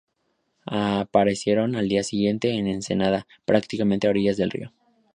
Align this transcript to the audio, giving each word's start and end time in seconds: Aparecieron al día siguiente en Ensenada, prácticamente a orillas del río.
Aparecieron 0.65 1.75
al 1.75 1.87
día 1.87 2.01
siguiente 2.03 2.55
en 2.57 2.65
Ensenada, 2.65 3.27
prácticamente 3.45 4.07
a 4.07 4.09
orillas 4.09 4.35
del 4.35 4.49
río. 4.49 4.73